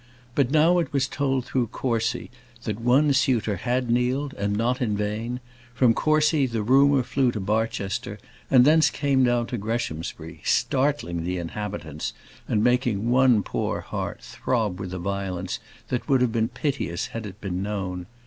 [0.33, 2.31] But now it was told through Courcy,
[2.63, 5.39] that one suitor had kneeled, and not in vain;
[5.75, 8.17] from Courcy the rumour flew to Barchester,
[8.49, 12.13] and thence came down to Greshamsbury, startling the inhabitants,
[12.47, 15.59] and making one poor heart throb with a violence
[15.89, 18.07] that would have been piteous had it been known.